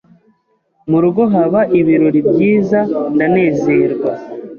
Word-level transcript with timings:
mu 0.89 0.97
rugo, 1.03 1.21
haba 1.33 1.61
ibirori 1.79 2.19
byiza 2.31 2.79
ndanezerwa 3.13 4.11